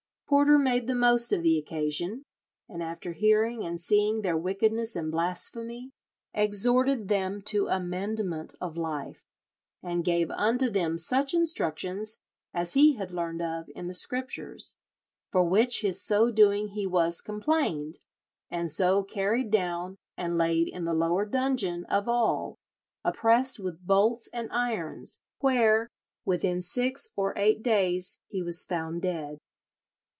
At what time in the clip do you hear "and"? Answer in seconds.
2.69-2.81, 3.65-3.81, 4.95-5.11, 9.83-10.05, 18.49-18.71, 20.15-20.37, 24.31-24.49